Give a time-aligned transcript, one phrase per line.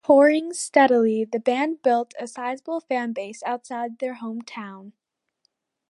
[0.03, 4.93] Touring steadily, the band built a sizable fan base outside their hometown.